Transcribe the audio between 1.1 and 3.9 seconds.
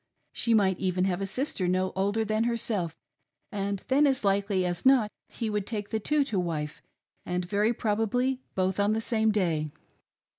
a sister no older than herself, and